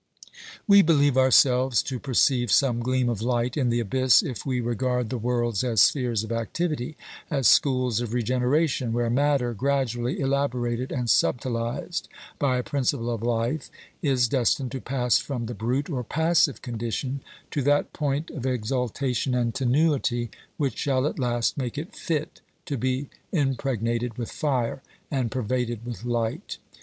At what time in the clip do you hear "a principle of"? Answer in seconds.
12.57-13.21